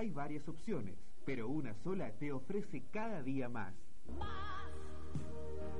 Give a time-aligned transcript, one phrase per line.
[0.00, 0.96] Hay varias opciones,
[1.26, 3.74] pero una sola te ofrece cada día más.
[4.18, 4.72] Más,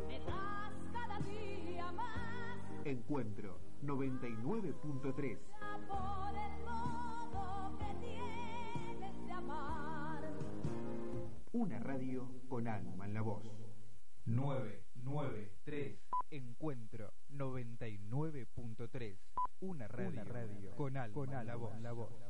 [0.06, 2.58] me das cada día más.
[2.84, 5.38] Encuentro 99.3.
[5.88, 10.22] Por el modo que tienes de amar.
[11.52, 13.42] Una radio con alma en la voz.
[14.26, 15.98] 993.
[16.30, 19.16] Encuentro 99.3.
[19.60, 22.29] Una radio, con alma, con alma en la voz.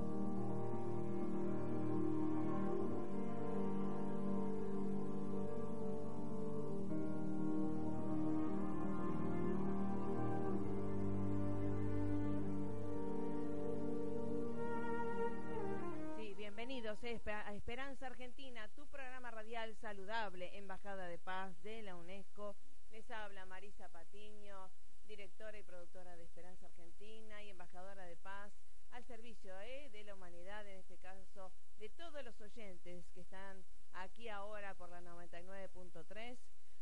[17.11, 22.55] Esperanza Argentina, tu programa radial saludable, Embajada de Paz de la UNESCO.
[22.89, 24.71] Les habla Marisa Patiño,
[25.07, 28.53] directora y productora de Esperanza Argentina y embajadora de paz
[28.91, 33.65] al servicio eh, de la humanidad, en este caso de todos los oyentes que están
[33.91, 36.37] aquí ahora por la 99.3,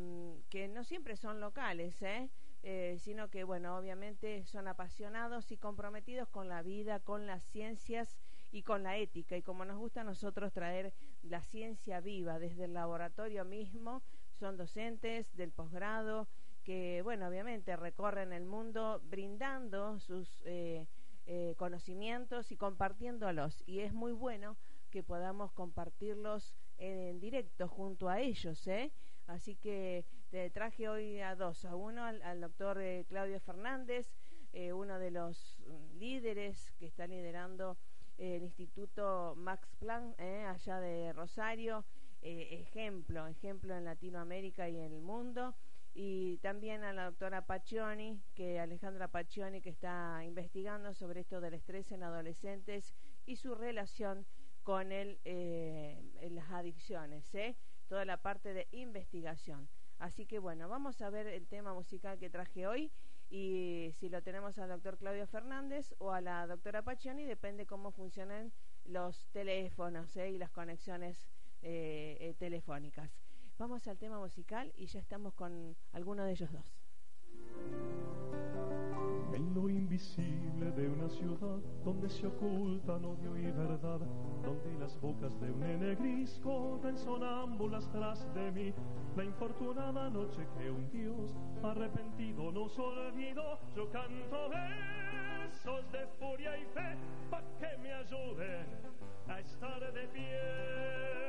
[0.50, 2.30] que no siempre son locales, ¿eh?
[2.68, 8.18] Eh, sino que, bueno, obviamente son apasionados y comprometidos con la vida, con las ciencias
[8.52, 9.38] y con la ética.
[9.38, 10.92] Y como nos gusta a nosotros traer
[11.22, 14.02] la ciencia viva desde el laboratorio mismo,
[14.40, 16.28] son docentes del posgrado
[16.64, 20.88] que, bueno, obviamente recorren el mundo brindando sus eh,
[21.28, 23.64] eh, conocimientos y compartiéndolos.
[23.68, 24.58] Y es muy bueno
[24.90, 28.92] que podamos compartirlos en, en directo junto a ellos, ¿eh?
[29.28, 34.14] Así que te traje hoy a dos, a uno al, al doctor eh, Claudio Fernández,
[34.54, 37.78] eh, uno de los mm, líderes que está liderando
[38.18, 41.86] eh, el Instituto Max Planck allá de Rosario,
[42.22, 45.54] ejemplo, ejemplo en Latinoamérica y en el mundo.
[45.94, 51.54] Y también a la doctora Paccioni, que Alejandra Paccioni, que está investigando sobre esto del
[51.54, 54.26] estrés en adolescentes y su relación
[54.64, 55.20] con el,
[56.32, 57.34] las adicciones.
[57.36, 57.56] ¿eh?
[57.86, 59.68] Toda la parte de investigación.
[59.98, 62.92] Así que bueno, vamos a ver el tema musical que traje hoy
[63.30, 67.92] y si lo tenemos al doctor Claudio Fernández o a la doctora Paccioni, depende cómo
[67.92, 68.52] funcionan
[68.86, 70.32] los teléfonos ¿eh?
[70.32, 71.28] y las conexiones
[71.62, 73.12] eh, eh, telefónicas.
[73.58, 76.76] Vamos al tema musical y ya estamos con alguno de ellos dos.
[79.36, 84.00] En lo invisible de una ciudad donde se ocultan odio y verdad,
[84.42, 86.40] donde las bocas de un nene gris
[86.96, 88.74] sonámbulas tras de mí,
[89.18, 96.64] la infortunada noche que un Dios arrepentido nos olvidó, yo canto besos de furia y
[96.68, 96.98] fe
[97.30, 98.68] pa' que me ayuden
[99.28, 101.26] a estar de pie.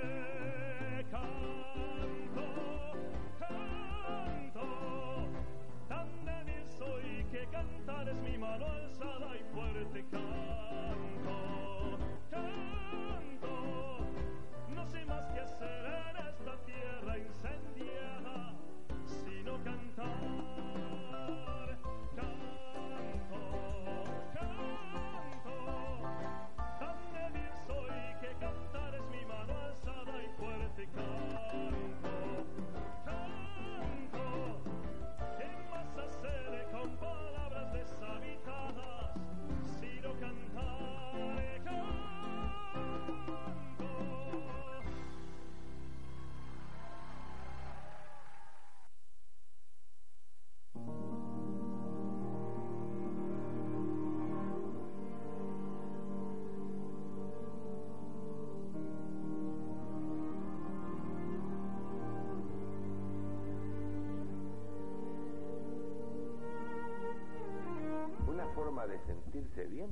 [69.06, 69.90] Sentirse bien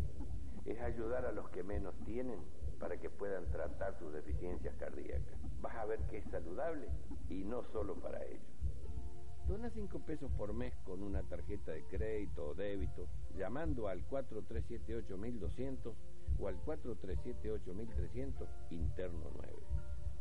[0.65, 2.41] es ayudar a los que menos tienen
[2.79, 5.39] para que puedan tratar sus deficiencias cardíacas.
[5.61, 6.89] Vas a ver que es saludable
[7.29, 8.55] y no solo para ellos.
[9.47, 15.93] Dona 5 pesos por mes con una tarjeta de crédito o débito llamando al 4378-1200
[16.39, 19.64] o al 4378-1300 interno 9.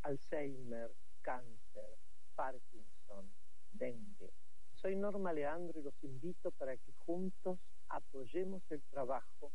[0.02, 0.92] Alzheimer,
[1.22, 1.96] cáncer,
[2.36, 3.32] Parkinson,
[3.72, 4.34] dengue.
[4.74, 9.54] Soy Norma Leandro y los invito para que juntos apoyemos el trabajo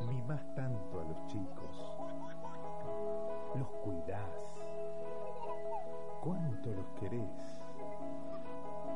[0.06, 1.76] Mimás tanto a los chicos,
[3.56, 4.30] los cuidás,
[6.22, 7.60] cuánto los querés,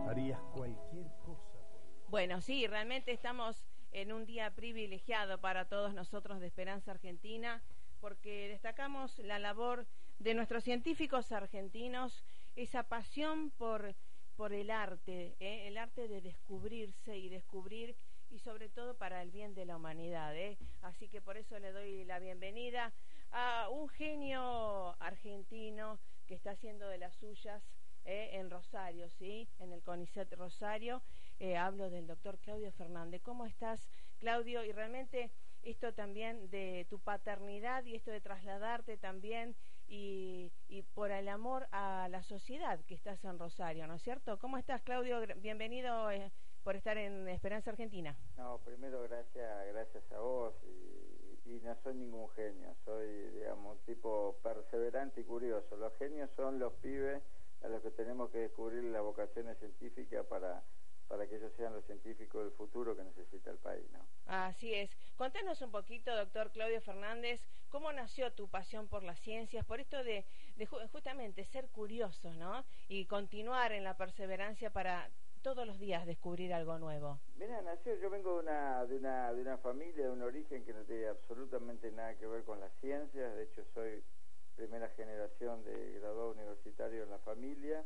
[0.09, 1.59] harías cualquier cosa.
[2.09, 3.62] Bueno, sí, realmente estamos
[3.93, 7.63] en un día privilegiado para todos nosotros de Esperanza Argentina,
[8.01, 9.87] porque destacamos la labor
[10.19, 12.25] de nuestros científicos argentinos,
[12.57, 13.95] esa pasión por,
[14.37, 15.69] por el arte, ¿eh?
[15.69, 17.95] el arte de descubrirse y descubrir
[18.31, 20.35] y sobre todo para el bien de la humanidad.
[20.37, 20.57] ¿eh?
[20.81, 22.93] Así que por eso le doy la bienvenida
[23.31, 27.63] a un genio argentino que está haciendo de las suyas
[28.05, 28.31] ¿eh?
[28.33, 29.49] en Rosario, ¿sí?
[29.59, 31.03] En el CONICET Rosario.
[31.43, 33.21] Eh, hablo del doctor Claudio Fernández.
[33.21, 33.89] ¿Cómo estás,
[34.21, 34.63] Claudio?
[34.63, 35.33] Y realmente
[35.65, 39.57] esto también de tu paternidad y esto de trasladarte también
[39.89, 44.39] y, y, por el amor a la sociedad que estás en Rosario, ¿no es cierto?
[44.39, 45.19] ¿Cómo estás, Claudio?
[45.39, 46.31] Bienvenido eh,
[46.63, 48.17] por estar en Esperanza Argentina.
[48.37, 54.39] No, primero gracias, gracias a vos y, y no soy ningún genio, soy, digamos, tipo
[54.45, 55.77] perseverante y curioso.
[55.77, 57.21] Los genios son los pibes
[57.65, 60.63] a los que tenemos que descubrir las vocaciones científicas para,
[61.13, 63.85] para que ellos sean los científicos del futuro que necesita el país.
[63.93, 63.99] ¿no?
[64.25, 64.91] Así es.
[65.17, 67.39] Contanos un poquito, doctor Claudio Fernández,
[67.69, 70.25] cómo nació tu pasión por las ciencias, por esto de,
[70.57, 72.65] de justamente ser curioso, ¿no?
[72.89, 75.11] Y continuar en la perseverancia para
[75.43, 77.21] todos los días descubrir algo nuevo.
[77.37, 80.73] Mira, nació, yo vengo de una, de una, de una familia, de un origen que
[80.73, 84.03] no tiene absolutamente nada que ver con las ciencias, de hecho soy
[84.57, 87.85] primera generación de graduado universitario en la familia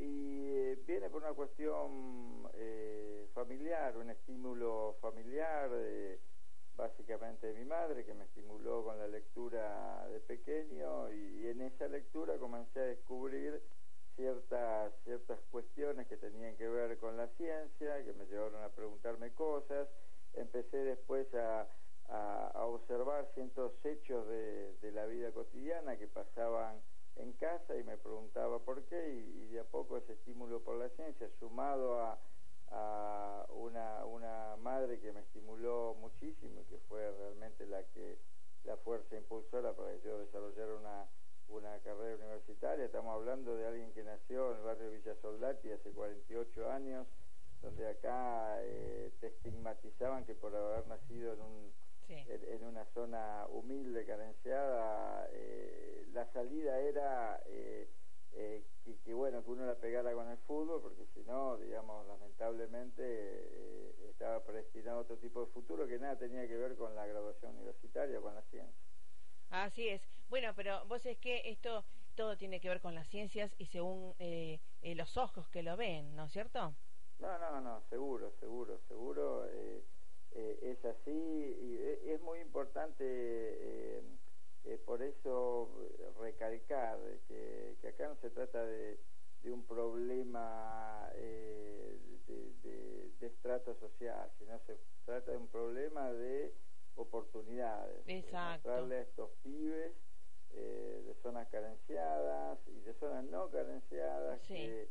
[0.00, 6.18] y eh, viene por una cuestión eh, familiar, un estímulo familiar, eh,
[6.74, 11.86] básicamente de mi madre, que me estimuló con la lectura de pequeño y, en esa
[11.88, 13.62] lectura comencé a descubrir
[14.16, 19.32] ciertas, ciertas cuestiones que tenían que ver con la ciencia, que me llevaron a preguntarme
[19.34, 19.86] cosas,
[20.34, 21.68] empecé después a
[22.10, 26.80] a, a observar ciertos hechos de, de, la vida cotidiana que pasaban
[27.16, 30.88] en casa y me preguntaba por qué y, de a poco ese estímulo por la
[30.90, 32.18] ciencia sumado a,
[33.48, 38.16] una, una madre que me estimuló muchísimo y que fue realmente la que
[38.64, 41.06] la fuerza impulsora para que yo desarrollara una,
[41.48, 42.84] una carrera universitaria.
[42.84, 47.06] Estamos hablando de alguien que nació en el barrio Villa Soldati hace 48 años,
[47.62, 51.72] donde acá eh, te estigmatizaban que por haber nacido en un
[52.10, 52.24] sí.
[52.28, 57.88] en, en, una zona humilde, carenciada, eh, la salida era eh,
[58.32, 62.06] eh, que, que, bueno, que uno la pegara con el fútbol, porque si no, digamos,
[62.06, 66.94] lamentablemente eh, estaba predestinado a otro tipo de futuro que nada tenía que ver con
[66.94, 68.74] la graduación universitaria, con la ciencia.
[69.50, 70.02] Así es.
[70.28, 74.14] Bueno, pero vos es que esto todo tiene que ver con las ciencias y según
[74.18, 76.74] eh, eh, los ojos que lo ven, ¿no es cierto?
[77.18, 79.46] No, no, no, seguro, seguro, seguro.
[79.46, 79.82] Eh,
[80.32, 84.02] eh, es así y e, es muy importante eh,
[84.64, 85.68] eh, por eso
[86.20, 88.98] recalcar que, que, acá no se trata de,
[89.42, 96.54] de un problema de, de, de, estrato social, sino se trata de un problema de
[96.96, 98.02] oportunidades.
[98.06, 98.68] Exacto.
[98.68, 99.92] Mostrarle a estos pibes
[100.52, 104.54] de zonas carenciadas y de zonas no carenciadas sí.
[104.54, 104.88] que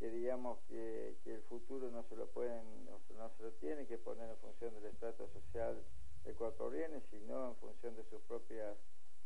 [0.00, 3.98] que digamos que, que el futuro no se lo pueden, no se- lo tiene que
[3.98, 5.86] poner en función del estrato social
[6.24, 8.78] del cual proviene, sino en función de sus propias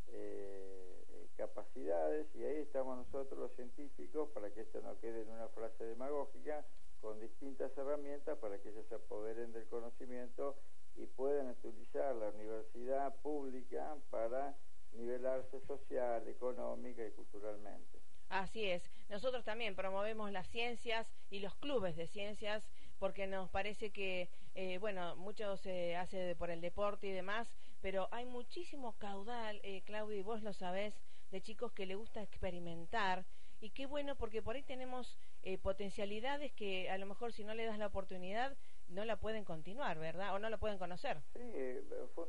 [0.07, 5.31] eh, eh, capacidades y ahí estamos nosotros los científicos para que esto no quede en
[5.31, 6.66] una frase demagógica
[7.00, 10.57] con distintas herramientas para que ellos se apoderen del conocimiento
[10.95, 14.57] y puedan utilizar la universidad pública para
[14.93, 18.03] nivelarse social, económica y culturalmente.
[18.28, 18.83] Así es.
[19.09, 22.62] Nosotros también promovemos las ciencias y los clubes de ciencias
[22.99, 27.49] porque nos parece que, eh, bueno, mucho se hace de- por el deporte y demás,
[27.83, 30.95] pero hay muchísimo caudal, eh, Claudia, y vos lo sabés,
[31.31, 33.25] de chicos que le gusta experimentar.
[33.61, 37.54] Y qué bueno porque por ahí tenemos eh, potencialidades que a lo mejor si no
[37.54, 38.57] le das la oportunidad
[38.88, 40.35] no la pueden continuar, ¿verdad?
[40.35, 41.19] O no la pueden conocer.
[41.35, 41.83] Sí, eh,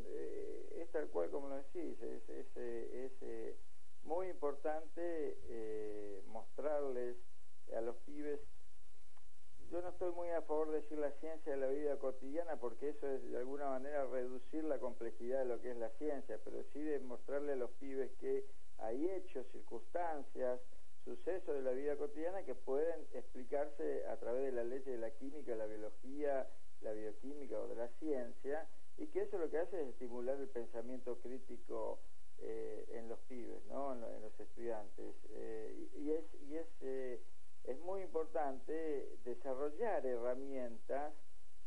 [0.08, 3.56] eh, es tal cual como lo decís, es, eh, es, eh,
[4.06, 7.18] muy importante eh, mostrarles
[7.76, 8.40] a los pibes.
[9.72, 12.90] Yo no estoy muy a favor de decir la ciencia de la vida cotidiana porque
[12.90, 16.64] eso es de alguna manera reducir la complejidad de lo que es la ciencia, pero
[16.72, 18.46] sí de mostrarle a los pibes que
[18.78, 20.62] hay hechos, circunstancias,
[21.04, 25.10] sucesos de la vida cotidiana que pueden explicarse a través de la ley de la
[25.12, 26.48] química, la biología,
[26.82, 30.48] la bioquímica o de la ciencia, y que eso lo que hace es estimular el
[30.48, 32.00] pensamiento crítico
[32.40, 33.94] eh, en los pibes, ¿no?
[33.94, 35.16] en, lo- en los estudiantes.
[35.30, 37.22] Eh, y, y es, y es, eh,
[37.64, 41.14] es muy importante desarrollar herramientas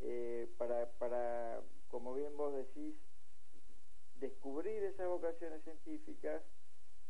[0.00, 2.94] eh, para, para, como bien vos decís,
[4.20, 6.42] descubrir esas vocaciones científicas,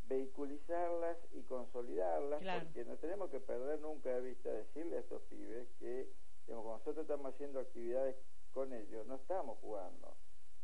[0.07, 2.65] vehiculizarlas y consolidarlas, Claro.
[2.65, 6.07] porque no tenemos que perder nunca de vista decirle a estos pibes que
[6.47, 8.15] digamos, cuando nosotros estamos haciendo actividades
[8.53, 10.15] con ellos, no estamos jugando.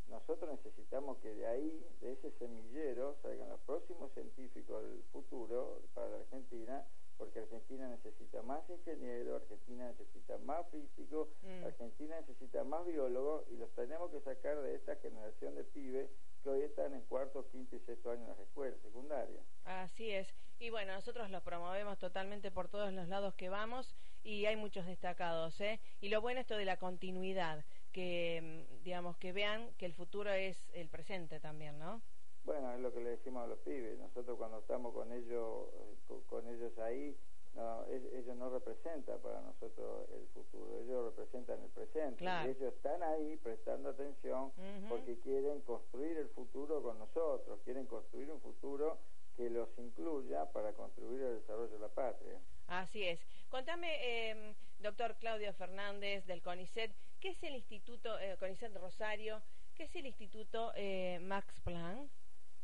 [0.09, 6.09] Nosotros necesitamos que de ahí, de ese semillero, salgan los próximos científicos del futuro para
[6.09, 6.83] la Argentina,
[7.17, 11.63] porque Argentina necesita más ingenieros, Argentina necesita más físicos, Mm.
[11.65, 16.09] Argentina necesita más biólogos y los tenemos que sacar de esta generación de pibes
[16.43, 19.43] que hoy están en cuarto, quinto y sexto año en las escuelas secundarias.
[19.63, 20.27] Así es.
[20.59, 24.85] Y bueno, nosotros los promovemos totalmente por todos los lados que vamos y hay muchos
[24.85, 25.79] destacados, ¿eh?
[26.01, 27.63] Y lo bueno esto de la continuidad,
[27.95, 32.01] que mm, digamos que vean que el futuro es el presente también, ¿no?
[32.43, 33.97] Bueno, es lo que le decimos a los pibes.
[33.97, 37.15] Nosotros cuando estamos con ellos, eh, co- con ellos ahí,
[37.55, 42.17] no, ellos no representan para nosotros el futuro, ellos representan el presente.
[42.17, 42.49] Claro.
[42.49, 44.51] Y ellos están ahí prestando atención
[44.89, 48.97] porque quieren construir el futuro con nosotros, quieren construir un futuro
[49.37, 52.39] que los incluya para contribuir al desarrollo de la patria.
[52.67, 53.19] Así es.
[53.55, 59.41] Contame, eh, doctor Claudio Fernández del CONICET, ¿qué es el Instituto eh, CONICET Rosario?
[59.75, 62.11] ¿Qué es el Instituto eh, Max Planck?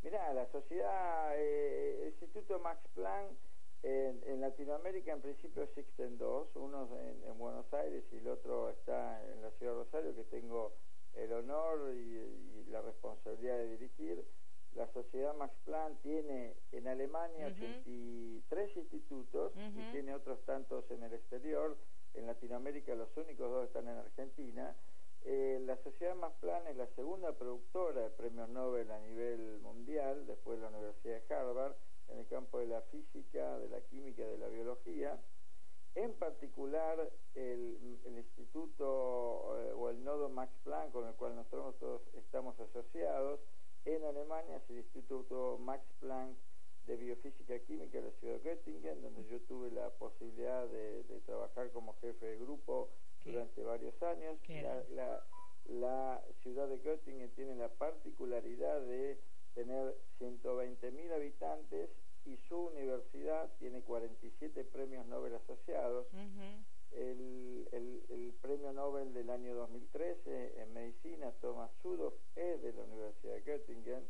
[0.03, 3.31] Mirá, la sociedad, eh, el Instituto Max Planck
[3.83, 9.23] en, Latinoamérica en principio existen dos, uno en, en Buenos Aires y el otro está
[9.31, 10.73] en la ciudad de Rosario, que tengo
[11.13, 14.25] el honor y la responsabilidad de dirigir.
[14.75, 17.65] La sociedad Max Planck tiene en Alemania Ujú.
[17.65, 21.77] 83 institutos y tiene otros tantos en el exterior.
[22.13, 24.75] En Latinoamérica los únicos dos están en Argentina.
[25.23, 30.25] Eh, la Sociedad Max Planck es la segunda productora de premios Nobel a nivel mundial,
[30.25, 31.75] después de la Universidad de Harvard,
[32.07, 35.19] en el campo de la física, de la química y de la biología.
[35.95, 42.01] En particular, el, el instituto eh, o el nodo Max Planck, con el cual nosotros
[42.15, 43.41] estamos asociados,
[43.85, 46.37] en Alemania es el Instituto Max Planck
[46.87, 51.19] de Biofísica Química de la ciudad de Göttingen, donde yo tuve la posibilidad de, de
[51.21, 52.89] trabajar como jefe de grupo
[53.23, 54.39] Qué- durante varios años.
[54.61, 55.23] La, la-
[55.69, 59.19] la ciudad de Göttingen tiene la particularidad de
[59.53, 61.89] tener 120.000 habitantes
[62.25, 66.07] y su universidad tiene 47 premios Nobel asociados.
[66.91, 72.83] El, el- el premio Nobel del año 2013 en medicina, Thomas Sudoff, es de la
[72.83, 74.07] Universidad de Göttingen.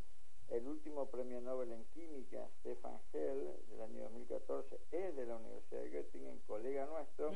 [0.49, 5.81] El último premio Nobel en química, Stefan Hell, del año 2014, es de la Universidad
[5.81, 7.31] de Göttingen, colega nuestro,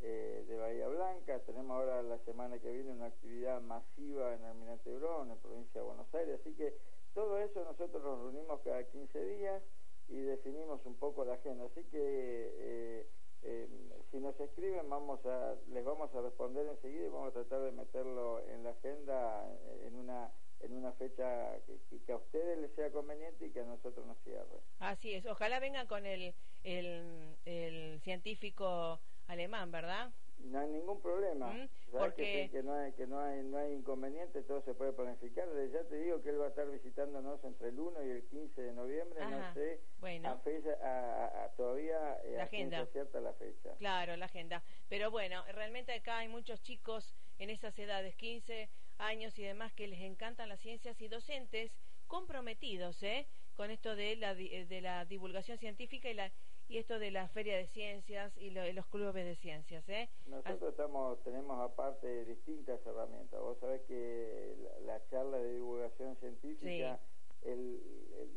[0.00, 1.38] eh, de Bahía Blanca.
[1.40, 5.86] Tenemos ahora la semana que viene una actividad masiva en Almirante Brón, en provincia de
[5.86, 6.40] Buenos Aires.
[6.40, 6.74] Así que
[7.14, 9.62] todo eso nosotros nos reunimos cada 15 días
[10.08, 11.64] y definimos un poco la agenda.
[11.64, 13.06] Así que eh,
[13.42, 13.68] eh,
[14.10, 17.72] si nos escriben vamos a les vamos a responder enseguida y vamos a tratar de
[17.72, 22.72] meterlo en la agenda eh, en una en una fecha que, que, a ustedes les
[22.72, 24.60] sea conveniente y que a nosotros nos cierre.
[24.80, 28.98] Así es, ojalá vengan con el, el, el científico
[29.28, 30.10] alemán, ¿verdad?
[30.44, 31.52] No hay ningún problema.
[31.52, 31.68] ¿Mm?
[31.90, 32.48] Porque...
[32.50, 35.48] Que, no hay, que no hay, no hay inconveniente, todo se puede planificar.
[35.72, 38.62] Ya te digo que él va a estar visitándonos entre el 1 y el 15
[38.62, 40.28] de noviembre, no sé, bueno.
[40.30, 42.86] a fecha, a, a, todavía la agenda.
[42.86, 43.74] cierta la fecha.
[43.78, 44.62] Claro, la agenda.
[44.88, 49.86] Pero bueno, realmente acá hay muchos chicos en esas edades, 15 años y demás, que
[49.86, 51.72] les encantan las ciencias y docentes
[52.06, 53.26] comprometidos ¿eh?
[53.54, 56.32] con esto de la, de la divulgación científica y la
[56.68, 59.88] y esto de la feria de ciencias y lo, los clubes de ciencias.
[59.88, 60.08] ¿eh?
[60.26, 63.40] Nosotros estamos, tenemos aparte distintas herramientas.
[63.40, 64.54] Vos sabés que
[64.84, 67.00] la, charla de divulgación científica,
[67.42, 67.80] el,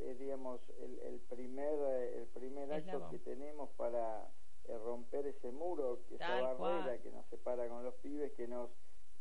[0.07, 1.73] el, digamos, el, el, primer,
[2.15, 4.29] el primer acto que tenemos para
[4.67, 8.69] eh, romper ese muro, esa barrera que nos separa con los pibes, que nos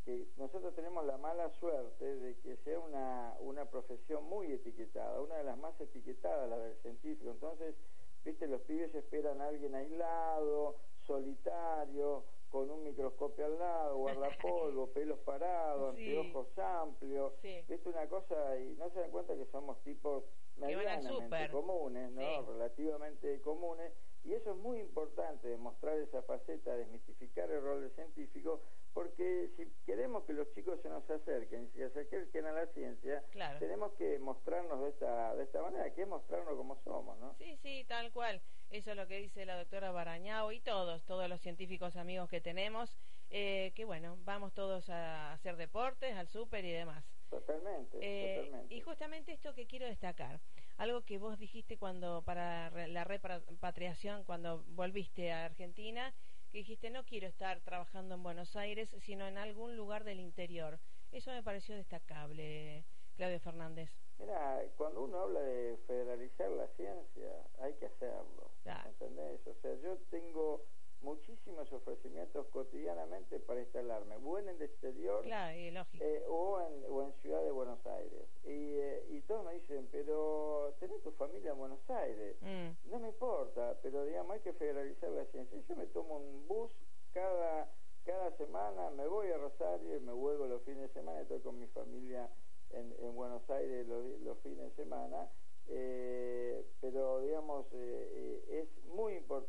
[0.04, 5.36] que nosotros tenemos la mala suerte de que sea una, una profesión muy etiquetada, una
[5.36, 7.30] de las más etiquetadas, la del científico.
[7.30, 7.74] Entonces,
[8.24, 15.18] viste, los pibes esperan a alguien aislado, solitario, con un microscopio al lado, guardapolvo, pelos
[15.20, 20.24] parados, anteojos amplios, viste una cosa y no se dan cuenta que somos tipos
[20.56, 22.42] medianamente comunes, ¿no?
[22.42, 23.92] Relativamente comunes.
[24.24, 28.60] Y eso es muy importante, demostrar esa faceta, desmitificar el rol del científico,
[28.92, 33.22] porque si queremos que los chicos se nos acerquen, se acerquen a la ciencia,
[33.58, 37.34] tenemos que mostrarnos de esta, de esta manera, que es mostrarnos como somos, ¿no?
[37.38, 38.40] Sí, sí, tal cual.
[38.70, 42.40] Eso es lo que dice la doctora Barañao y todos, todos los científicos amigos que
[42.40, 42.96] tenemos,
[43.30, 47.04] eh, que bueno, vamos todos a hacer deportes, al súper y demás.
[47.30, 48.74] Totalmente, eh, totalmente.
[48.74, 50.40] Y justamente esto que quiero destacar,
[50.78, 56.14] algo que vos dijiste cuando para la repatriación, cuando volviste a Argentina,
[56.50, 60.78] que dijiste no quiero estar trabajando en Buenos Aires, sino en algún lugar del interior.
[61.12, 62.84] Eso me pareció destacable,
[63.16, 63.90] Claudio Fernández.
[64.18, 68.50] Mira, cuando uno habla de federalizar la ciencia, hay que hacerlo.
[68.64, 69.46] ¿Entendés?
[69.46, 70.62] O sea, yo tengo
[71.02, 77.42] muchísimos ofrecimientos cotidianamente para instalarme, o en el exterior eh, o, en, o en Ciudad
[77.42, 78.26] de Buenos Aires.
[78.44, 82.36] Y, eh, y todos me dicen, pero tenés tu familia en Buenos Aires.
[82.40, 82.90] Mm.
[82.90, 85.58] No me importa, pero digamos, hay que federalizar la ciencia.
[85.68, 86.70] Yo me tomo un bus
[87.12, 87.70] cada,
[88.04, 91.58] cada semana, me voy a Rosario y me vuelvo los fines de semana, estoy con
[91.58, 92.28] mi familia
[92.70, 95.28] en, en Buenos Aires los, los fines de semana
[95.72, 98.59] eh, pero digamos eh, eh,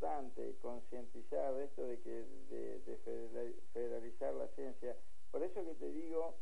[0.01, 4.95] importante concientizar esto de que de, federalizar la ciencia.
[5.31, 6.35] Por eso que te digo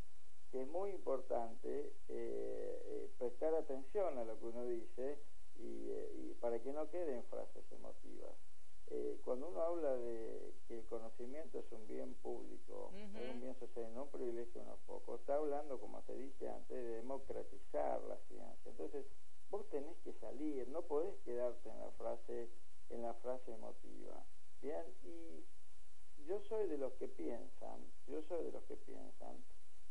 [0.51, 5.17] que es muy importante eh, prestar atención a lo que uno dice
[5.57, 8.31] y, y para que no queden frases emotivas.
[9.23, 13.93] Cuando uno habla de que el conocimiento es un bien público, es un bien social,
[13.93, 18.71] no un privilegio unos pocos, está hablando, como te dije antes, de democratizar la ciencia.
[18.71, 19.05] Entonces,
[19.51, 22.49] vos tenés que salir, no podés quedarte en la frase,
[22.89, 24.23] en la frase emotiva.
[24.61, 25.43] Bien, y
[26.25, 29.37] yo soy de los que piensan, yo soy de los que piensan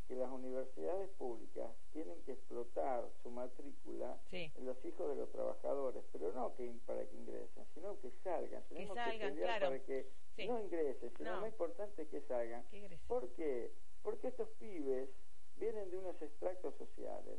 [0.06, 6.02] que las universidades públicas tienen que explotar su matrícula en los hijos de los trabajadores,
[6.12, 8.62] pero no que para que ingresen, sino que salgan.
[8.70, 9.66] Tenemos que, salgan, pelear claro.
[9.66, 10.06] para que
[10.36, 10.48] Sí.
[10.48, 11.34] no ingresen, sino No.
[11.36, 12.64] lo más importante es que salgan.
[12.70, 12.98] Que.
[13.06, 13.70] ¿Por qué?
[14.02, 15.10] Porque estos pibes
[15.56, 17.38] vienen de unos extractos sociales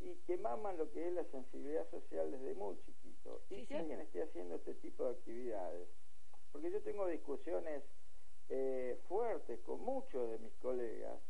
[0.00, 2.76] y que maman lo que es la sensibilidad social desde muy
[3.50, 3.74] Y Sí, que sí.
[3.74, 5.88] alguien esté haciendo este tipo de actividades,
[6.52, 7.82] porque yo tengo discusiones
[8.48, 11.20] eh, fuertes con muchos de mis colegas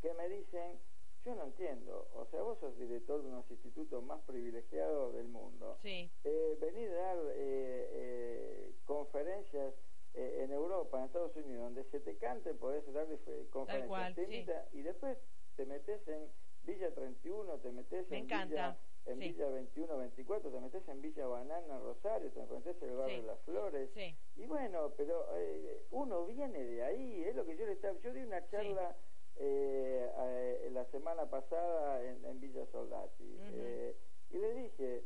[0.00, 0.78] que me dicen,
[1.24, 5.76] yo no entiendo, o sea, vos sos director de unos institutos más privilegiados del mundo,
[5.82, 6.10] Sí.
[6.24, 9.74] eh, venir a dar eh, eh, conferencias
[10.14, 13.06] eh, en Europa, en Estados Unidos, donde se te cante, podés dar
[13.50, 14.34] conferencias, cual, te sí.
[14.34, 15.18] invita- y después
[15.56, 16.28] te metes en
[16.64, 19.28] Villa 31, te metes Me en encanta, Villa, en sí.
[19.32, 23.20] Villa 21, 24, te metes en Villa Banana, Rosario, te metes en el barrio Sí.
[23.20, 24.16] de las Flores, Sí.
[24.36, 27.98] y bueno, pero eh, uno viene de ahí, es lo que yo le estaba.
[28.00, 28.96] Yo di una charla
[29.36, 33.96] eh, eh, la semana pasada en, en Villa Soldati eh,
[34.30, 35.04] y le dije,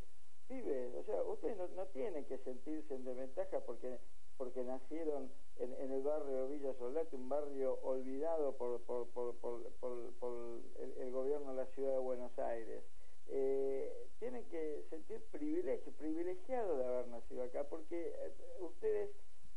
[0.48, 3.98] pibes, o sea, ustedes no, no tienen que sentirse en desventaja porque
[4.36, 9.34] porque nacieron en, en el barrio de Villa Soldati, un barrio olvidado por, por, por,
[9.36, 12.84] por, por- por el, el gobierno de la ciudad de Buenos Aires.
[13.28, 19.10] Eh, tienen que sentir privilegio, privilegiado de haber nacido acá, porque eh, ustedes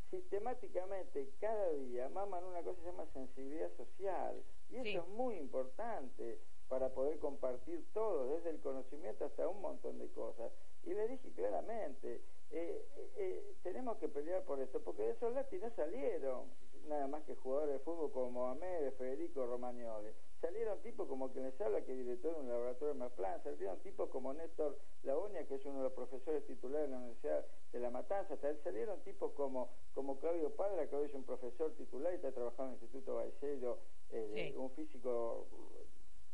[0.09, 5.35] sistemáticamente cada día maman una cosa que se llama sensibilidad social y eso es muy
[5.35, 10.51] importante para poder compartir todo, desde el conocimiento hasta un montón de cosas.
[10.85, 15.57] Y le dije claramente, eh, eh, eh, tenemos que pelear por esto, porque de Soldati
[15.57, 16.45] no salieron
[16.87, 20.11] nada más que jugadores de fútbol como Mohamed, Federico Romagnoli.
[20.41, 23.77] Salieron tipos como quien les habla, que es director de un laboratorio de Masplan, salieron
[23.79, 27.79] tipos como Néstor Laonia, que es uno de los profesores titulares de la Universidad de
[27.79, 32.15] La Matanza, salieron tipos como, como Claudio Padra, que hoy es un profesor titular y
[32.15, 33.79] está trabajando en el Instituto Baicedo,
[34.11, 34.57] eh, Sí.
[34.57, 35.47] un físico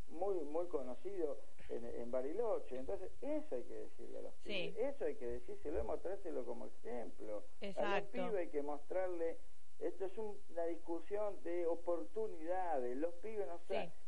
[0.10, 1.40] muy muy conocido
[1.70, 2.78] en, en Bariloche.
[2.78, 4.50] Entonces, eso hay que decirle a los Sí.
[4.50, 7.38] pibes, eso hay que decírselo, mostrárselo como ejemplo.
[7.38, 8.12] A los Exacto.
[8.12, 9.40] pibes hay que mostrarle,
[9.80, 13.60] esto es un- una discusión de oportunidades, los pibes no,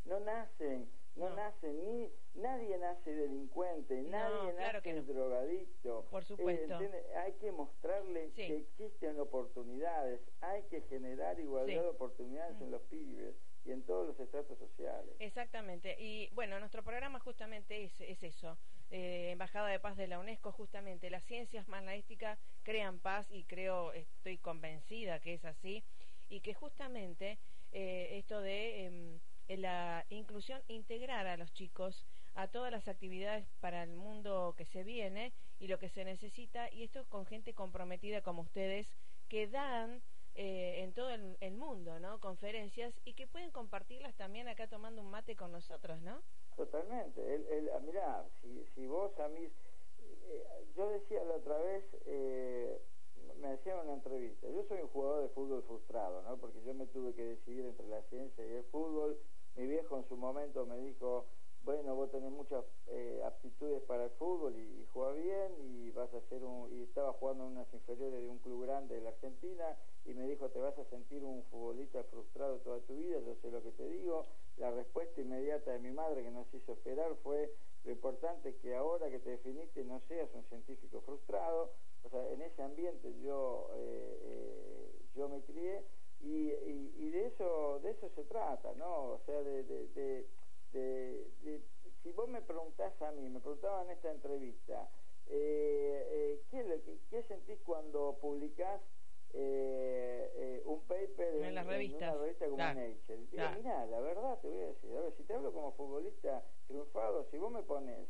[0.05, 1.35] no nacen, no, No.
[1.35, 6.05] nacen, ni nadie nace delincuente, No, nadie claro nace drogadicto.
[6.11, 6.77] Por supuesto.
[7.17, 8.47] hay que mostrarle Sí.
[8.47, 11.79] que existen oportunidades, hay que generar igualdad Sí.
[11.79, 12.63] de oportunidades Mm.
[12.63, 13.35] en los pibes
[13.67, 15.15] y en todos los estratos sociales.
[15.19, 15.95] Exactamente.
[15.99, 18.57] Y bueno, nuestro programa justamente es, es eso.
[18.89, 23.91] Eh, Embajada de Paz de la UNESCO, justamente las ciencias magnésticas crean paz y creo,
[23.93, 25.83] estoy convencida que es así.
[26.29, 27.37] Y que justamente
[27.71, 33.83] eh, esto de em, la inclusión, integrar a los chicos a todas las actividades para
[33.83, 38.21] el mundo que se viene y lo que se necesita, y esto con gente comprometida
[38.21, 38.87] como ustedes,
[39.27, 40.01] que dan
[40.37, 42.19] eh, en todo el, el mundo, ¿no?
[42.19, 46.21] Conferencias y que pueden compartirlas también acá tomando un mate con nosotros, ¿no?
[46.55, 47.19] Totalmente.
[47.35, 49.43] El, el, ah, mirá, si, si vos a mí...
[50.29, 50.43] eh,
[50.75, 52.79] yo decía la otra vez, eh,
[53.41, 56.37] me decían en una entrevista, yo soy un jugador de fútbol frustrado, ¿no?
[56.37, 59.17] Porque yo me tuve que decidir entre la ciencia y el fútbol.
[59.55, 61.25] Mi viejo en su momento me dijo,
[61.67, 66.21] bueno, vos tenés muchas eh, aptitudes para el fútbol y, y bien y vas a
[66.29, 66.71] ser un...
[66.71, 69.75] Y estaba jugando en unas inferiores de un club grande de la Argentina
[70.05, 73.51] y me dijo, te vas a sentir un futbolista frustrado toda tu vida, yo sé
[73.51, 74.25] lo que te digo.
[74.55, 77.53] La respuesta inmediata de mi madre que nos hizo esperar fue,
[77.83, 81.73] lo importante es que ahora que te definiste no seas un científico frustrado.
[82.05, 85.83] O sea, en ese ambiente yo, eh, eh, yo me crié
[86.21, 86.49] y,
[86.95, 89.11] y, de eso de eso se trata, ¿no?
[89.11, 90.25] O sea, de,
[90.71, 91.61] de- de-
[92.03, 94.89] si vos me preguntás a mí, me preguntaban en esta entrevista,
[95.27, 96.75] eh, eh, ¿qué, lo
[97.09, 98.81] ¿qué sentís cuando publicás
[99.33, 103.17] eh, eh, un paper En las revistas, una revista como claro, Nature?
[103.17, 103.57] Digo, claro.
[103.57, 107.25] mirá, la verdad te voy a decir, a ver, si te hablo como futbolista triunfado,
[107.31, 108.07] si vos me pones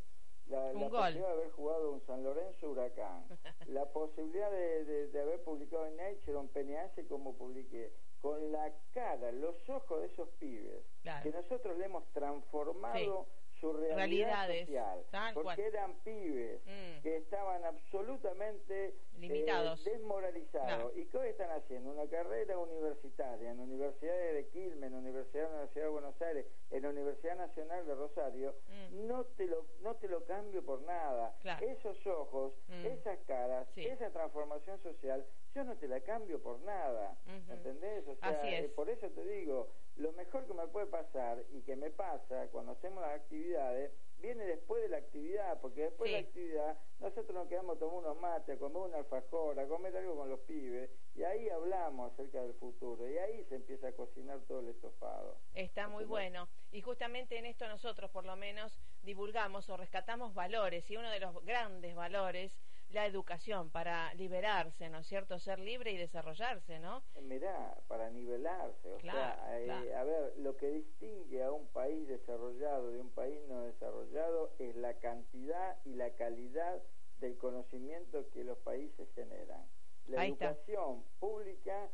[0.47, 3.25] la, posibilidad de haber jugado un San Lorenzo Huracán,
[3.67, 7.91] la posibilidad de, de- de haber publicado en Nature un Peñace como publiqué,
[8.21, 11.23] con la cara, los ojos de esos pibes, Claro.
[11.23, 13.27] que nosotros le hemos transformado
[13.59, 15.59] su realidad Realidades, social, tal porque cual.
[15.59, 17.01] eran pibes Mm.
[17.01, 19.85] que estaban absolutamente Limitados.
[19.85, 20.91] eh, desmoralizados Claro.
[20.95, 25.43] y que hoy están haciendo una carrera universitaria en universidades de Quilmes, en la Universidad,
[25.43, 28.55] de la Universidad de Buenos Aires, en la Universidad Nacional de Rosario,
[28.91, 29.07] Mm.
[29.07, 31.35] no te lo no te lo cambio por nada.
[31.41, 31.65] Claro.
[31.65, 32.85] Esos ojos, Mm.
[32.87, 33.85] esas caras, Sí.
[33.85, 37.17] esa transformación social, yo no te la cambio por nada.
[37.25, 37.53] Ujú.
[37.53, 38.07] ¿Entendés?
[38.07, 38.65] O sea, Así es.
[38.65, 42.47] eh, por eso te digo, lo mejor que me puede pasar y que me pasa
[42.51, 47.33] cuando hacemos las actividades viene después de la actividad, porque después de la actividad nosotros
[47.33, 50.39] nos quedamos a tomar unos mates, a comer una alfajor, a comer algo con los
[50.41, 54.69] pibes, y ahí hablamos acerca del futuro, y ahí se empieza a cocinar todo el
[54.69, 55.37] estofado.
[55.53, 56.47] Está muy bueno.
[56.71, 60.89] Y justamente en esto nosotros, por lo menos, divulgamos o rescatamos valores.
[60.89, 62.51] Y uno de los grandes valores
[62.91, 65.39] la educación para liberarse, ¿no es cierto?
[65.39, 67.03] Ser libre y desarrollarse, ¿no?
[67.21, 68.93] Mirá, para nivelarse.
[68.93, 73.09] O Claro, sea, eh, a ver, lo que distingue a un país desarrollado de un
[73.11, 76.81] país no desarrollado es la cantidad y la calidad
[77.19, 79.65] del conocimiento que los países generan.
[80.07, 80.51] La Ahí está.
[80.51, 81.89] educación pública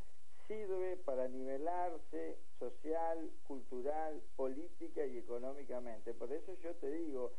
[0.47, 6.13] sirve para nivelarse social, cultural, política y económicamente.
[6.13, 7.31] Por eso yo te digo,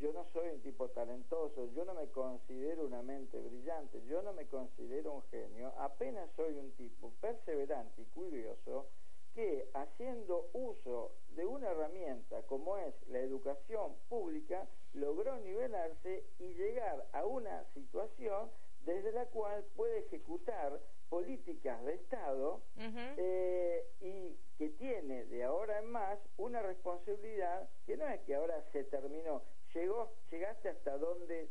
[0.00, 4.32] yo no soy un tipo talentoso, yo no me considero una mente brillante, yo no
[4.32, 8.86] me considero un genio, apenas soy un tipo perseverante y curioso
[9.34, 17.06] que haciendo uso de una herramienta como es la educación pública, logró nivelarse y llegar
[17.12, 18.50] a una situación
[18.84, 25.90] desde la cual puede ejecutar políticas de Estado eh, y que tiene de ahora en
[25.90, 29.42] más una responsabilidad que no es que ahora se terminó,
[29.74, 31.48] llegó, llegaste hasta donde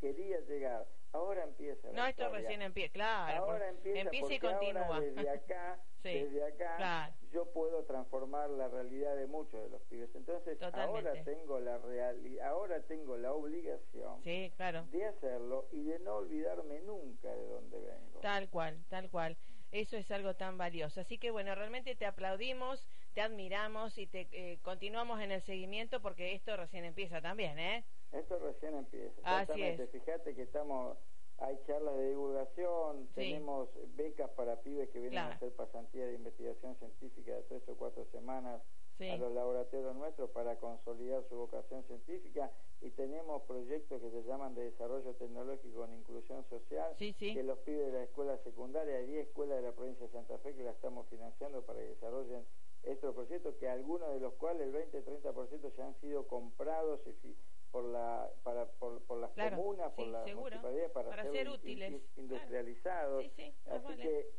[0.00, 1.88] querías llegar, ahora empieza.
[1.88, 2.40] la No, esto historia.
[2.40, 3.44] recién empieza, claro.
[3.44, 4.86] Ahora empieza, empieza y continúa.
[4.86, 7.14] ahora desde acá, Sí, desde acá, claro.
[7.30, 10.08] yo puedo transformar la realidad de muchos de los pibes.
[10.14, 11.08] Entonces, Totalmente.
[11.10, 14.84] ahora tengo la reali- ahora tengo la obligación Sí, claro.
[14.90, 18.20] de hacerlo y de no olvidarme nunca de dónde vengo.
[18.20, 19.36] Tal cual, tal cual.
[19.72, 21.00] Eso es algo tan valioso.
[21.00, 26.00] Así que bueno, realmente te aplaudimos, te admiramos y te eh, continuamos en el seguimiento
[26.00, 27.84] porque esto recién empieza también, ¿eh?
[28.12, 29.14] Esto recién empieza.
[29.22, 29.82] Así Exactamente.
[29.84, 29.90] es.
[29.90, 30.98] Fíjate que estamos,
[31.38, 33.14] hay charlas de divulgación, Sí.
[33.14, 35.32] tenemos becas para pibes que vienen Claro.
[35.32, 38.60] a hacer pasantía de investigación científica de tres o cuatro semanas
[38.98, 39.08] Sí.
[39.08, 42.50] a los laboratorios nuestros para consolidar su vocación científica
[42.82, 47.34] y tenemos proyectos que se llaman de desarrollo tecnológico con inclusión social Sí, sí.
[47.34, 50.38] que los pibes de la escuela secundaria, hay 10 escuelas de la provincia de Santa
[50.38, 52.44] Fe que la estamos financiando para que desarrollen
[52.82, 57.36] estos proyectos que algunos de los cuales el 20-30% ya han sido comprados y
[57.70, 61.52] por la para por, por las Claro, comunas, por las municipalidades para, Para ser in-
[61.52, 62.22] útiles, in- claro.
[62.22, 63.24] industrializados.
[63.24, 64.02] Sí, sí, más Así vale.
[64.02, 64.30] que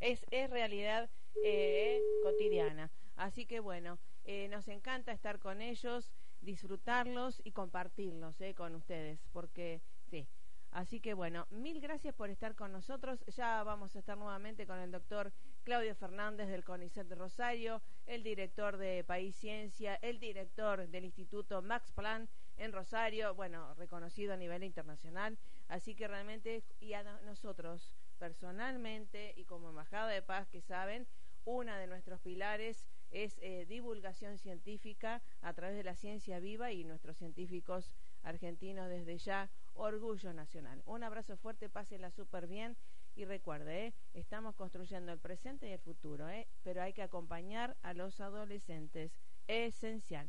[0.00, 1.10] es, es realidad
[1.44, 2.90] eh, cotidiana.
[3.16, 6.10] Así que bueno, eh, nos encanta estar con ellos,
[6.46, 10.26] disfrutarlos y compartirlos eh, con ustedes, porque sí.
[10.70, 13.24] Así que bueno, mil gracias por estar con nosotros.
[13.36, 15.32] Ya vamos a estar nuevamente con el doctor
[15.64, 21.62] Claudio Fernández del CONICET de Rosario, el director de País Ciencia, el director del Instituto
[21.62, 22.28] Max Planck
[22.58, 25.38] en Rosario, bueno, reconocido a nivel internacional.
[25.68, 31.06] Así que realmente, y a no- nosotros personalmente y como Embajada de Paz, que saben,
[31.44, 32.86] una de nuestros pilares
[33.24, 37.90] es eh, divulgación científica a través de la ciencia viva y nuestros científicos
[38.22, 40.82] argentinos desde ya, orgullo nacional.
[40.84, 42.76] Un abrazo fuerte, pásela súper bien
[43.14, 43.94] y recuerde, ¿eh?
[44.12, 46.46] estamos construyendo el presente y el futuro, ¿eh?
[46.62, 50.28] pero hay que acompañar a los adolescentes, esencial.